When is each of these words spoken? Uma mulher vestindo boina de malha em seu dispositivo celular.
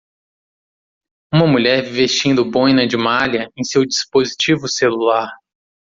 Uma 1.31 1.45
mulher 1.45 1.83
vestindo 1.83 2.49
boina 2.49 2.87
de 2.87 2.97
malha 2.97 3.47
em 3.55 3.63
seu 3.63 3.85
dispositivo 3.85 4.67
celular. 4.67 5.29